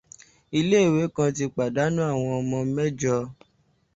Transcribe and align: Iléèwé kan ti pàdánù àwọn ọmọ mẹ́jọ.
Iléèwé 0.59 1.03
kan 1.15 1.29
ti 1.35 1.45
pàdánù 1.55 2.01
àwọn 2.11 2.33
ọmọ 2.39 2.57
mẹ́jọ. 2.75 3.17